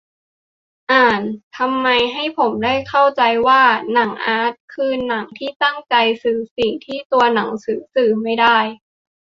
[0.91, 1.21] "อ่าน"
[1.57, 3.61] ทำให้ผมได้เข้าใจว่า
[3.93, 8.57] หนังอาร์ต คือหนังที่ตั้งใจสื่อในสิ่งที่ตัวหนังสือสื่อไม่ได้